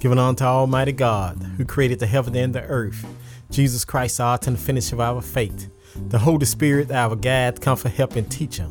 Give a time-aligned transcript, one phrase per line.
[0.00, 3.04] Given unto Almighty God, who created the heaven and the earth,
[3.50, 7.90] Jesus Christ, our author and finisher of our faith, the Holy Spirit, our guide, comfort,
[7.92, 8.66] help, and teacher,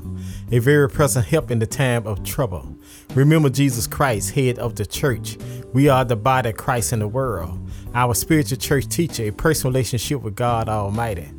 [0.52, 2.76] a very present help in the time of trouble.
[3.14, 5.38] Remember Jesus Christ, head of the church.
[5.72, 7.60] We are the body of Christ in the world.
[7.94, 11.30] Our spiritual church teacher, a personal relationship with God Almighty.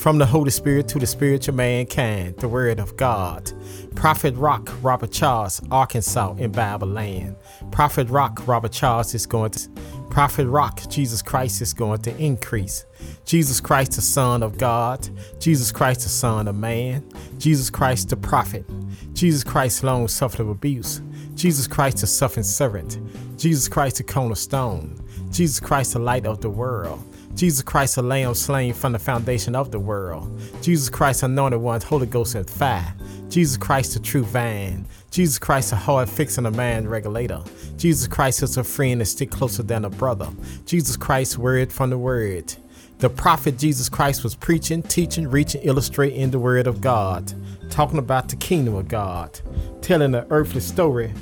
[0.00, 3.52] From the Holy Spirit to the spiritual mankind, the Word of God.
[3.94, 7.36] Prophet Rock, Robert Charles, Arkansas, in Bible land.
[7.70, 9.68] Prophet Rock, Robert Charles is going to.
[10.08, 12.86] Prophet Rock, Jesus Christ is going to increase.
[13.26, 15.06] Jesus Christ, the Son of God.
[15.38, 17.06] Jesus Christ, the Son of Man.
[17.36, 18.64] Jesus Christ, the Prophet.
[19.12, 21.02] Jesus Christ, long suffering of abuse.
[21.34, 22.98] Jesus Christ, the suffering servant.
[23.36, 24.98] Jesus Christ, the cornerstone.
[25.30, 27.04] Jesus Christ, the light of the world.
[27.34, 30.40] Jesus Christ, the Lamb slain from the foundation of the world.
[30.60, 32.94] Jesus Christ, anointed one, Holy Ghost and fire.
[33.28, 34.86] Jesus Christ, the true vine.
[35.10, 37.42] Jesus Christ, a heart fixing a man regulator.
[37.76, 40.28] Jesus Christ is a friend that stick closer than a brother.
[40.66, 42.54] Jesus Christ, word from the word.
[42.98, 47.32] The prophet Jesus Christ was preaching, teaching, reaching, illustrating the word of God,
[47.70, 49.40] talking about the kingdom of God,
[49.80, 51.14] telling an earthly story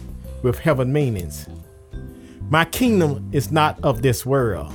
[0.43, 1.49] with heaven meanings.
[2.51, 4.75] My kingdom is not of this world.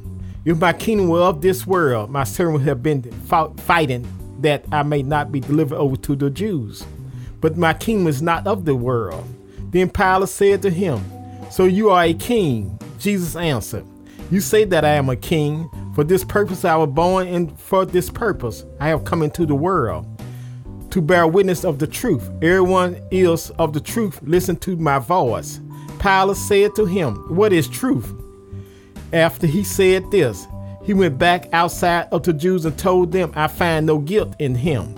[0.43, 4.07] If my kingdom were of this world, my servant would have been fought, fighting
[4.39, 6.83] that I may not be delivered over to the Jews.
[7.39, 9.23] But my kingdom is not of the world.
[9.69, 11.03] Then Pilate said to him,
[11.51, 12.79] So you are a king?
[12.97, 13.85] Jesus answered,
[14.31, 15.69] You say that I am a king.
[15.93, 19.55] For this purpose I was born, and for this purpose I have come into the
[19.55, 20.07] world.
[20.91, 22.27] To bear witness of the truth.
[22.41, 24.19] Everyone is of the truth.
[24.23, 25.59] Listen to my voice.
[25.99, 28.11] Pilate said to him, What is truth?
[29.13, 30.47] After he said this,
[30.83, 34.55] he went back outside of the Jews and told them, I find no guilt in
[34.55, 34.95] him.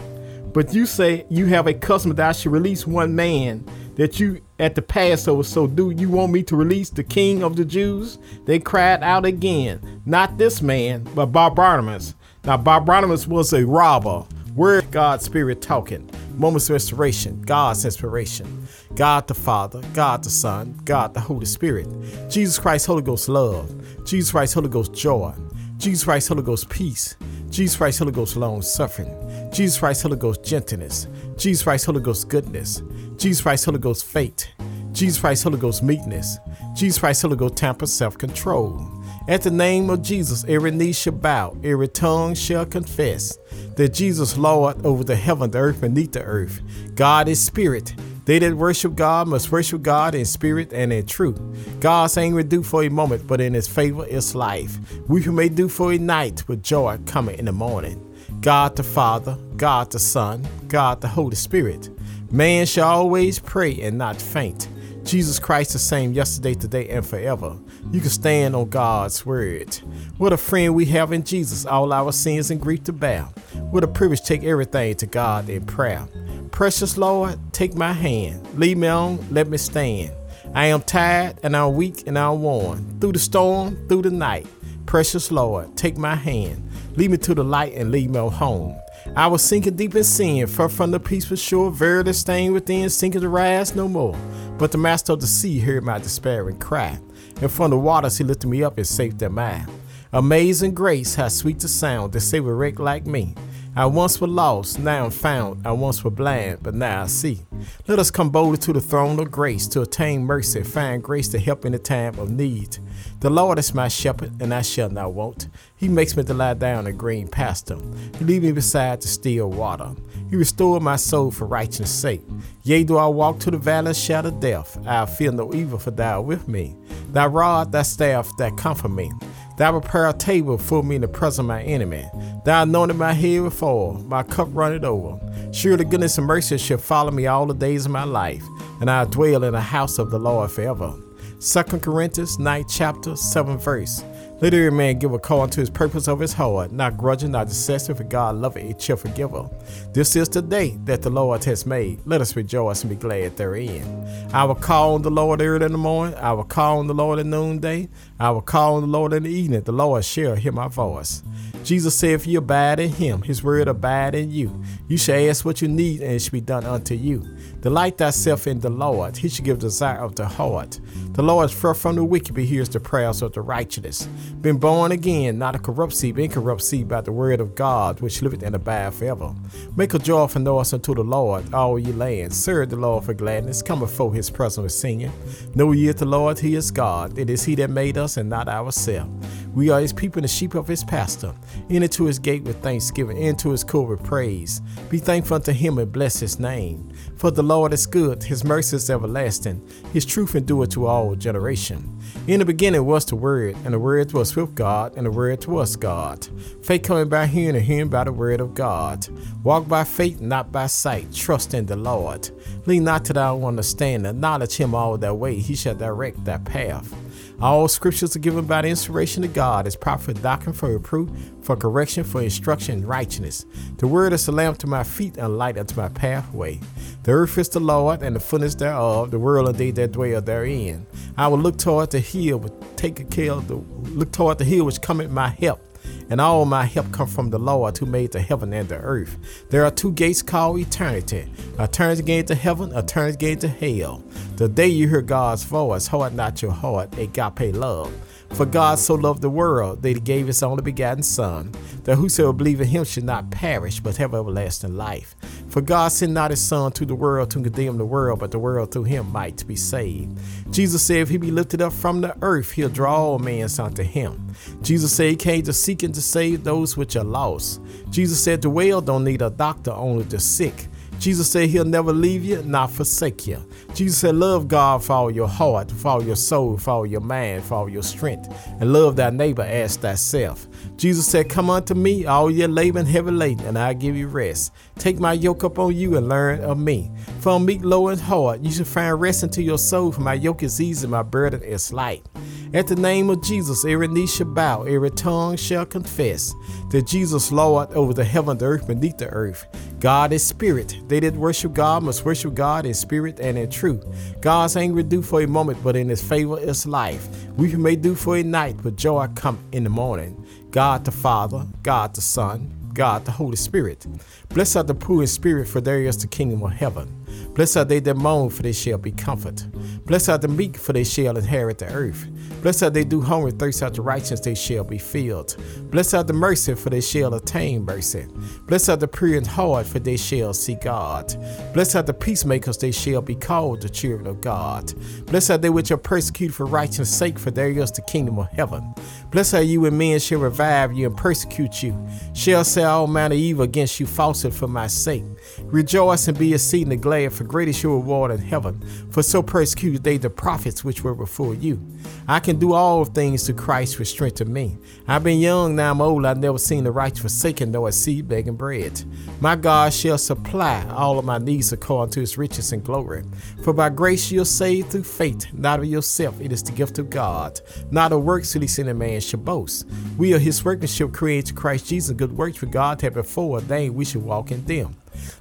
[0.53, 3.65] But you say you have a custom that I should release one man
[3.95, 5.43] that you at the Passover.
[5.43, 8.19] So do you want me to release the king of the Jews?
[8.45, 12.15] They cried out again, not this man, but Barabbas.
[12.43, 14.25] Now Barabbas was a robber.
[14.55, 16.09] Word God's spirit talking.
[16.33, 18.67] Moments of restoration, God's inspiration.
[18.95, 21.87] God the Father, God the Son, God the Holy Spirit.
[22.29, 23.71] Jesus Christ, Holy Ghost love.
[24.05, 25.33] Jesus Christ, Holy Ghost joy.
[25.77, 27.15] Jesus Christ, Holy Ghost peace.
[27.49, 29.13] Jesus Christ, Holy Ghost long suffering.
[29.51, 31.07] Jesus Christ, Holy Ghost gentleness.
[31.37, 32.81] Jesus Christ, Holy Ghost goodness.
[33.17, 34.47] Jesus Christ, Holy Ghost faith.
[34.91, 36.37] Jesus Christ, Holy Ghost meekness.
[36.75, 38.92] Jesus Christ, Holy Ghost temper, self control.
[39.25, 43.37] At the name of Jesus, every knee shall bow, every tongue shall confess
[43.77, 46.61] that Jesus Lord over the heaven, the earth, beneath the earth.
[46.93, 47.95] God is spirit.
[48.25, 51.39] They that worship God must worship God in spirit and in truth.
[51.79, 54.77] God's anger do for a moment, but in his favor is life.
[55.07, 58.01] We who may do for a night, with joy coming in the morning.
[58.41, 61.89] God the Father, God the Son, God the Holy Spirit.
[62.29, 64.67] Man shall always pray and not faint.
[65.05, 67.57] Jesus Christ the same yesterday, today, and forever.
[67.91, 69.75] You can stand on God's word.
[70.17, 73.23] What a friend we have in Jesus, all our sins and grief to bear.
[73.71, 76.07] What a privilege take everything to God in prayer.
[76.51, 78.47] Precious Lord, take my hand.
[78.59, 80.13] Lead me on, let me stand.
[80.55, 82.99] I am tired and I'm weak and I'm worn.
[82.99, 84.47] Through the storm, through the night.
[84.85, 86.69] Precious Lord, take my hand.
[86.95, 88.75] Lead me to the light and lead me home.
[89.15, 93.21] I was sinking deep in sin, far from the peaceful sure, verily staying within, sinking
[93.21, 94.15] to rise no more.
[94.57, 96.99] But the master of the sea heard my despairing cry,
[97.41, 99.65] and from the waters he lifted me up and saved them I.
[100.11, 103.35] Amazing grace, how sweet the sound to save a wreck like me.
[103.75, 105.65] I once was lost, now I'm found.
[105.65, 107.39] I once was blind, but now I see.
[107.87, 111.39] Let us come boldly to the throne of grace to attain mercy, find grace to
[111.39, 112.77] help in the time of need.
[113.19, 115.47] The Lord is my shepherd, and I shall not want.
[115.75, 117.79] He makes me to lie down in green pasture.
[118.19, 119.89] He lead me beside the still water.
[120.29, 122.21] He restored my soul for righteousness' sake.
[122.61, 125.89] Yea, do I walk to the valley of shadow death, I'll fear no evil, for
[125.89, 126.75] thou art with me.
[127.13, 129.11] Thy rod, thy staff, that comfort me.
[129.57, 132.09] Thou prepare a table for me in the presence of my enemy.
[132.43, 135.19] Thou anointed my head with oil, my cup runneth over.
[135.53, 138.43] Surely goodness and mercy shall follow me all the days of my life,
[138.81, 140.95] and I'll dwell in the house of the Lord forever.
[141.39, 144.03] 2 Corinthians 9 chapter 7 verse.
[144.43, 147.47] Let every man give a call unto his purpose of his heart, not grudging, not
[147.47, 149.49] dissessing, for God loveth a cheerful giver.
[149.93, 152.01] This is the day that the Lord has made.
[152.03, 154.05] Let us rejoice and be glad therein.
[154.33, 156.15] I will call on the Lord early in the morning.
[156.15, 157.87] I will call on the Lord at noonday.
[158.19, 159.61] I will call on the Lord in the evening.
[159.61, 161.23] The Lord shall hear my voice.
[161.63, 164.61] Jesus said, If you abide in him, his word abide in you.
[164.89, 167.25] You shall ask what you need, and it shall be done unto you.
[167.61, 169.15] Delight thyself in the Lord.
[169.15, 170.81] He shall give desire of the heart.
[171.13, 174.09] The Lord is far from the wicked, but hears the prayers of the righteous.
[174.41, 178.01] Been born again, not a corrupt seed, but incorrupt seed by the word of God,
[178.01, 179.33] which liveth and abideth forever.
[179.77, 182.37] Make a joyful noise unto the Lord, all ye lands.
[182.37, 183.61] Serve the Lord for gladness.
[183.61, 185.11] Come before his presence with singing.
[185.55, 187.17] Know ye the Lord, he is God.
[187.17, 189.11] It is he that made us and not ourselves.
[189.53, 191.33] We are his people and the sheep of his pastor.
[191.69, 194.61] Enter to his gate with thanksgiving, into his court with praise.
[194.89, 196.91] Be thankful unto him and bless his name.
[197.17, 201.99] For the Lord is good, his mercy is everlasting, his truth endureth to all generation.
[202.27, 205.45] In the beginning was the Word, and the Word was with God, and the Word
[205.45, 206.27] was God.
[206.63, 209.07] Faith coming by hearing, and hearing by the Word of God.
[209.43, 211.13] Walk by faith, not by sight.
[211.13, 212.29] Trust in the Lord.
[212.65, 214.09] Lean not to thy understanding.
[214.09, 215.35] Acknowledge him all thy way.
[215.35, 216.93] He shall direct thy path.
[217.41, 221.09] All scriptures are given by the inspiration of God as proper doctrine for reproof,
[221.41, 223.45] for correction, for instruction in righteousness.
[223.77, 226.59] The word is a lamp to my feet and light unto my pathway.
[227.03, 230.21] The earth is the Lord and the fullness thereof, the world and they that dwell
[230.21, 230.85] therein.
[231.17, 232.39] I will look toward the hill,
[232.75, 235.61] take care of the look toward the hill which cometh my help
[236.09, 239.17] and all my help come from the Lord who made the heaven and the earth.
[239.49, 243.47] There are two gates called eternity a turns gate to heaven, a turns gate to
[243.47, 244.03] hell.
[244.37, 247.93] The day you hear God's voice, hold not your heart, agape love.
[248.33, 251.51] For God so loved the world that he gave his only begotten Son,
[251.83, 255.15] that whosoever believe in him should not perish, but have everlasting life.
[255.53, 258.39] For God sent not his Son to the world to condemn the world, but the
[258.39, 260.17] world through him might be saved.
[260.49, 263.83] Jesus said, If he be lifted up from the earth, he'll draw all men unto
[263.83, 264.33] him.
[264.63, 267.61] Jesus said he came to seek and to save those which are lost.
[267.91, 270.69] Jesus said the well don't need a doctor, only the sick.
[270.97, 273.37] Jesus said he'll never leave you, not forsake you.
[273.75, 277.01] Jesus said, Love God for all your heart, for all your soul, for all your
[277.01, 278.27] mind, for all your strength,
[278.59, 280.47] and love thy neighbor as thyself.
[280.77, 284.07] Jesus said, Come unto me, all ye labor and heavy laden, and I'll give you
[284.07, 284.51] rest.
[284.77, 286.91] Take my yoke upon you and learn of me.
[287.19, 288.45] For I'm meek, low, and hard.
[288.45, 291.71] You shall find rest unto your soul, for my yoke is easy, my burden is
[291.71, 292.05] light.
[292.53, 296.33] At the name of Jesus, every knee shall bow, every tongue shall confess
[296.69, 299.47] that Jesus Lord over the heaven, the earth, beneath the earth.
[299.79, 300.77] God is spirit.
[300.87, 303.83] They that worship God must worship God in spirit and in truth.
[304.21, 307.07] God's anger do for a moment, but in his favor is life.
[307.37, 310.22] We may do for a night, but joy come in the morning.
[310.53, 313.87] God the Father, God the Son, God the Holy Spirit.
[314.29, 317.02] Blessed are the poor in spirit, for there is the kingdom of heaven.
[317.33, 319.51] Blessed are they that mourn, for they shall be comforted.
[319.85, 322.07] Blessed are the meek, for they shall inherit the earth.
[322.41, 325.35] Blessed are they do hunger and thirst after righteousness, they shall be filled.
[325.71, 328.05] Blessed are the mercy, for they shall attain mercy.
[328.47, 331.15] Blessed are the pure in heart, for they shall see God.
[331.53, 334.73] Blessed are the peacemakers, they shall be called the children of God.
[335.07, 338.29] Blessed are they which are persecuted for righteousness' sake, for there is the kingdom of
[338.29, 338.73] heaven.
[339.11, 341.77] Blessed are you when men shall revive you and persecute you,
[342.13, 345.03] shall say all manner of evil against you falsely for my sake.
[345.43, 348.61] Rejoice and be exceedingly glad, for great your reward in heaven.
[348.91, 351.65] For so persecuted they the prophets which were before you.
[352.07, 354.57] I can do all things to Christ which strengthen me.
[354.87, 356.05] I've been young, now I'm old.
[356.05, 358.83] I've never seen the righteous forsaken, nor a seed begging bread.
[359.19, 363.03] My God shall supply all of my needs according to his riches and glory.
[363.43, 366.19] For by grace you're saved through faith, not of yourself.
[366.19, 367.39] It is the gift of God,
[367.71, 369.67] not of works, lest any man should boast.
[369.97, 373.39] We are his workmanship created to Christ Jesus, good works for God to have before
[373.39, 374.75] ordained we should walk in them.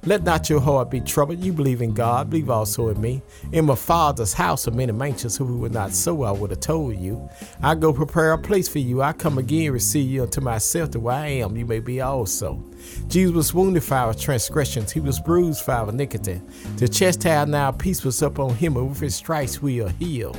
[0.05, 1.43] Let not your heart be troubled.
[1.43, 3.21] You believe in God, believe also in me.
[3.51, 5.37] In my Father's house are many mansions.
[5.37, 7.29] Who would not so, I would have told you.
[7.61, 9.01] I go prepare a place for you.
[9.01, 12.63] I come again, receive you unto myself, that where I am, you may be also.
[13.07, 16.41] Jesus was wounded for our transgressions, he was bruised for our iniquity.
[16.77, 20.37] The chastisement our peace was upon him, and with his stripes we are healed.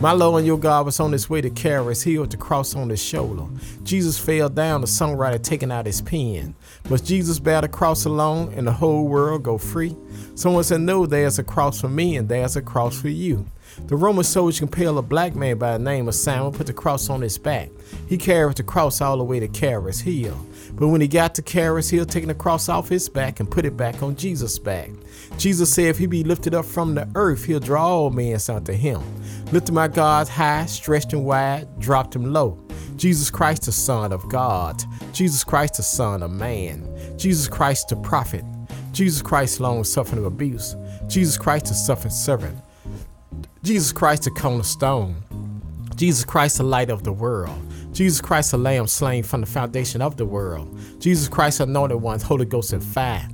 [0.00, 2.74] My Lord and your God was on his way to carry his heel to cross
[2.74, 3.46] on his shoulder.
[3.82, 6.54] Jesus fell down, the songwriter taking out his pen.
[6.88, 9.96] Must Jesus bear the cross alone and the whole world go free?
[10.34, 13.46] Someone said, No, there's a cross for me and there's a cross for you.
[13.86, 17.10] The Roman soldiers compelled a black man by the name of Simon, put the cross
[17.10, 17.70] on his back.
[18.08, 20.46] He carried the cross all the way to Caris Hill.
[20.76, 23.64] But when he got to Caris Hill, taking the cross off his back and put
[23.64, 24.90] it back on Jesus' back.
[25.38, 28.72] Jesus said, If he be lifted up from the earth, he'll draw all men unto
[28.72, 29.02] him.
[29.52, 32.58] Lifted my God high, stretched him wide, dropped him low.
[32.96, 34.82] Jesus Christ, the Son of God.
[35.12, 36.86] Jesus Christ, the Son of Man.
[37.16, 38.44] Jesus Christ, the prophet.
[38.92, 40.76] Jesus Christ, long suffering of abuse.
[41.06, 42.58] Jesus Christ, the suffering servant.
[43.62, 45.16] Jesus Christ, the cornerstone.
[45.96, 47.65] Jesus Christ, the light of the world.
[47.96, 50.78] Jesus Christ, the Lamb slain from the foundation of the world.
[51.00, 53.26] Jesus Christ, anointed one, Holy Ghost and fire.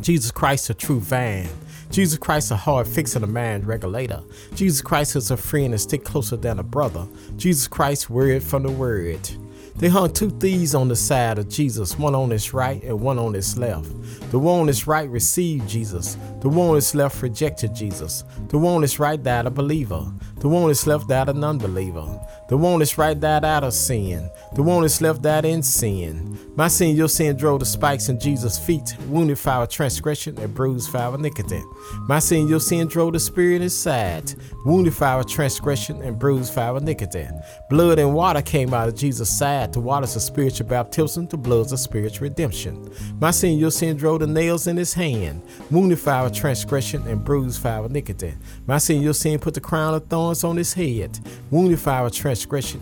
[0.00, 1.48] Jesus Christ, the true vine.
[1.92, 4.20] Jesus Christ, a hard fixer, a mind regulator.
[4.56, 7.06] Jesus Christ is a friend and stick closer than a brother.
[7.36, 9.30] Jesus Christ, word from the word.
[9.76, 13.18] They hung two thieves on the side of Jesus, one on his right and one
[13.18, 13.90] on his left.
[14.30, 16.16] The one on his right received Jesus.
[16.40, 18.22] The one on his left rejected Jesus.
[18.48, 20.12] The one on his right died a believer.
[20.36, 22.20] The one on his left died an unbeliever.
[22.46, 24.28] The one on his right died out of sin.
[24.54, 26.38] The one on his left died in sin.
[26.56, 30.54] My sin, your sin drove the spikes in Jesus' feet, wounded for our transgression and
[30.54, 31.62] bruised for our iniquity.
[32.06, 34.34] My sin, your sin drove the spirit inside,
[34.66, 37.26] wounded for our transgression and bruised for our iniquity.
[37.70, 39.72] Blood and water came out of Jesus' side.
[39.72, 42.92] The water's a spiritual baptism, the blood's a spiritual redemption.
[43.20, 47.24] My sin, your sin drove the nails in his hand, wounded for our transgression and
[47.24, 48.34] bruised for our iniquity.
[48.66, 51.18] My sin, your sin put the crown of thorns on his head,
[51.50, 52.33] wounded for our transgression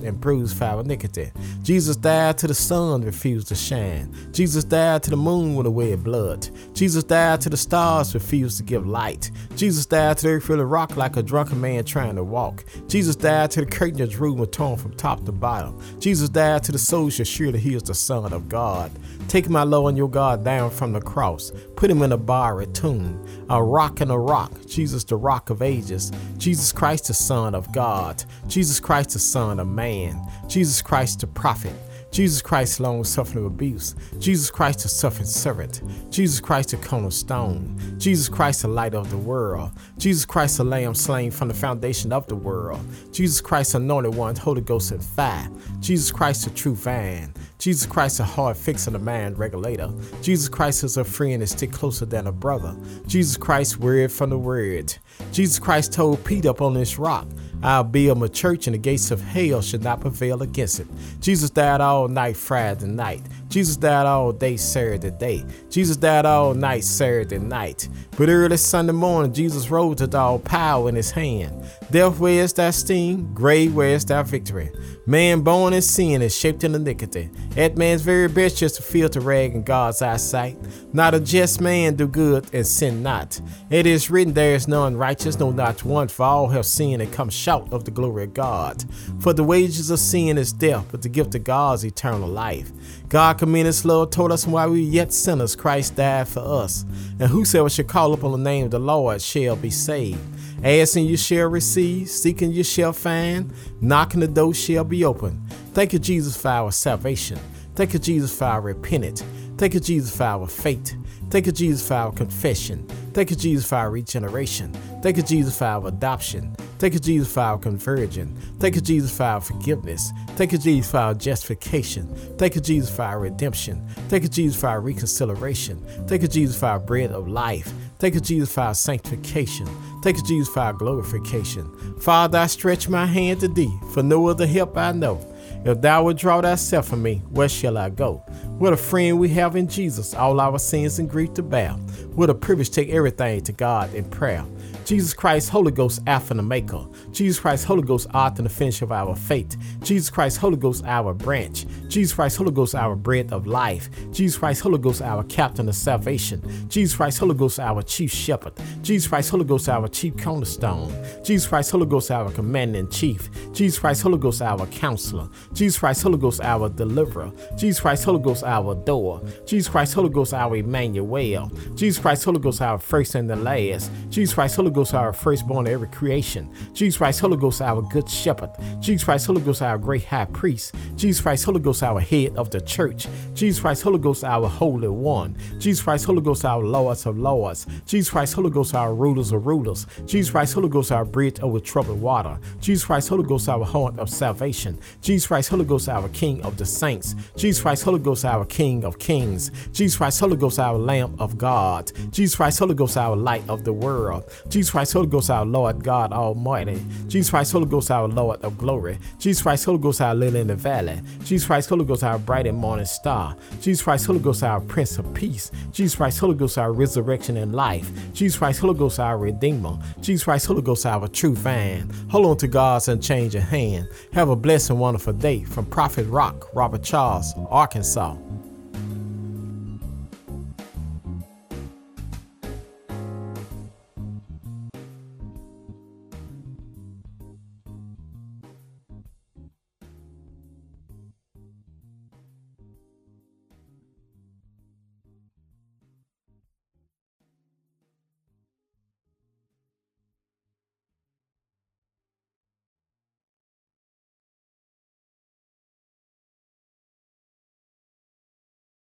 [0.05, 1.31] and bruised for our iniquity.
[1.63, 4.15] Jesus died till the sun refused to shine.
[4.33, 6.49] Jesus died to the moon with a of blood.
[6.75, 9.31] Jesus died to the stars refused to give light.
[9.57, 12.65] Jesus died to the earth the rock like a drunken man trying to walk.
[12.89, 15.79] Jesus died to the curtain of Jerusalem torn from top to bottom.
[15.99, 18.91] Jesus died to the soldier sure that he is the Son of God.
[19.29, 21.53] Take my Lord and your God down from the cross.
[21.77, 24.53] Put him in a bar, a tomb, a rock and a rock.
[24.67, 26.13] Jesus, the rock of ages.
[26.37, 28.25] Jesus Christ, the Son of God.
[28.47, 30.21] Jesus Christ, the Son of man.
[30.49, 31.75] Jesus Christ, the prophet.
[32.13, 33.95] Jesus Christ, long suffering abuse.
[34.19, 35.81] Jesus Christ, the suffering servant.
[36.11, 37.79] Jesus Christ, the cornerstone.
[37.99, 39.71] Jesus Christ, the light of the world.
[39.97, 42.81] Jesus Christ, the lamb slain from the foundation of the world.
[43.13, 45.49] Jesus Christ, anointed one, Holy Ghost and fire.
[45.81, 47.33] Jesus Christ, the true vine.
[47.59, 49.91] Jesus Christ, a hard fixer, a man regulator.
[50.21, 52.77] Jesus Christ is a friend and stick closer than a brother.
[53.07, 54.95] Jesus Christ, word from the word.
[55.31, 57.27] Jesus Christ told Peter up on this rock,
[57.63, 60.87] I'll build my church and the gates of hell should not prevail against it.
[61.21, 63.23] Jesus died all night Friday night.
[63.53, 65.45] Jesus died all day Saturday day.
[65.69, 67.87] Jesus died all night Saturday night.
[68.17, 71.63] But early Sunday morning, Jesus rose with all power in his hand.
[71.91, 73.35] Death, where is thy sting?
[73.35, 74.71] Grave, where is thy victory?
[75.05, 77.29] Man born in sin is shaped in iniquity.
[77.51, 80.57] That man's very best just to filter rag in God's eyesight.
[80.95, 83.39] Not a just man do good and sin not.
[83.69, 87.13] It is written, There is none righteous, no not one, for all have sinned and
[87.13, 88.83] come short of the glory of God.
[89.21, 92.73] For the wages of sin is death, but the gift of God is eternal life.
[93.09, 96.85] God commended his love toward us why we yet sinners, Christ died for us.
[97.19, 100.21] And whosoever shall call upon the name of the Lord shall be saved.
[100.63, 105.45] Asking you shall receive, seeking you shall find, knocking the door shall be open.
[105.73, 107.37] Thank you, Jesus, for our salvation.
[107.75, 109.25] Thank you, Jesus, for our repentance.
[109.57, 110.95] Thank you, Jesus, for our faith.
[111.31, 112.87] Thank you, Jesus, for our confession.
[113.15, 114.73] Thank you, Jesus, for our regeneration.
[115.03, 116.55] Thank you, Jesus, for our adoption.
[116.79, 118.37] Thank you, Jesus, for our conversion.
[118.59, 120.11] Thank you, Jesus, for our forgiveness.
[120.31, 122.07] Thank you, Jesus, for our justification.
[122.37, 123.87] Thank you, Jesus, for our redemption.
[124.09, 125.81] Thank you, Jesus, for our reconciliation.
[126.07, 127.73] Thank you, Jesus, for our bread of life.
[127.99, 129.67] Thank you, Jesus, for our sanctification.
[130.03, 131.99] Thank you, Jesus, for our glorification.
[132.01, 135.21] Father, I stretch my hand to thee, for no other help I know.
[135.65, 138.17] If thou would draw thyself from me, where shall I go?
[138.59, 141.71] What a friend we have in Jesus, all our sins and grief to bear.
[142.15, 144.45] What a privilege take everything to God in prayer.
[144.85, 146.89] Jesus Christ, Holy Ghost, Alpha and Omega.
[147.13, 149.57] Jesus Christ, Holy Ghost, author and the finish of our faith.
[149.83, 151.67] Jesus Christ, Holy Ghost, our branch.
[151.89, 153.89] Jesus Christ, Holy Ghost, our bread of life.
[154.11, 156.43] Jesus Christ, Holy Ghost, our captain of salvation.
[156.69, 158.55] Jesus Christ, Holy Ghost, our chief shepherd.
[158.83, 160.93] Jesus Christ, Holy Ghost, our chief cornerstone.
[161.23, 163.31] Jesus Christ, Holy Ghost, our commander in chief.
[163.53, 165.29] Jesus Christ, Holy Ghost, our counselor.
[165.53, 167.31] Jesus Christ, Holy Ghost, our deliverer.
[167.57, 169.23] Jesus Christ, Holy Ghost, our door.
[169.47, 171.51] Jesus Christ, Holy Ghost, our Emmanuel.
[171.75, 173.91] Jesus Christ, Holy Ghost, our first and the last.
[174.09, 176.53] Jesus Christ, Holy Ghost, our firstborn of every creation.
[176.73, 178.51] Jesus Christ, Holy Ghost, our good shepherd.
[178.81, 180.75] Jesus Christ, Holy Ghost, our great high priest.
[180.97, 183.07] Jesus Christ, Holy Ghost, our head of the church.
[183.35, 185.37] Jesus Christ, Holy Ghost, our holy one.
[185.59, 187.67] Jesus Christ, Holy Ghost, our lords of lords.
[187.87, 189.87] Jesus Christ, Holy Ghost, our rulers of rulers.
[190.07, 192.39] Jesus Christ, Holy Ghost, our bridge over troubled water.
[192.61, 194.79] Jesus Christ, Holy Ghost, our horn of salvation.
[195.01, 197.15] Jesus Christ, Holy Ghost, our King of the saints.
[197.37, 199.51] Jesus Christ, Holy Ghost, our King of kings.
[199.73, 201.91] Jesus Christ, Holy Ghost, our Lamb of God.
[202.11, 204.25] Jesus Christ, Holy Ghost, our light of the world.
[204.49, 206.83] Jesus Christ, Holy Ghost, our Lord God Almighty.
[207.09, 208.99] Jesus Christ, Holy Ghost, our Lord of glory.
[209.19, 211.01] Jesus Christ, Holy Ghost, our lily in the valley.
[211.25, 213.37] Jesus Christ, Holy Ghost, our bright and morning star.
[213.61, 215.51] Jesus Christ, Holy Ghost, our Prince of Peace.
[215.73, 217.91] Jesus Christ, Holy Ghost, our resurrection and life.
[218.13, 219.79] Jesus Christ, Holy Ghost, our Redeemer.
[220.01, 221.91] Jesus Christ, Holy Ghost, our true vine.
[222.11, 223.89] Hold on to God's unchanging hand.
[224.13, 228.17] Have a blessed and wonderful day from Prophet Rock, Robert Charles, Arkansas.